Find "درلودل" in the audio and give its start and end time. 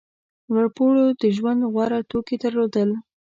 2.43-2.89